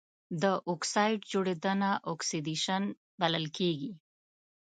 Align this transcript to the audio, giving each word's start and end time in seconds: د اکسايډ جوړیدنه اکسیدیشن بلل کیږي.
د 0.41 0.43
اکسايډ 0.73 1.19
جوړیدنه 1.33 1.89
اکسیدیشن 2.13 2.83
بلل 3.19 3.45
کیږي. 3.57 3.91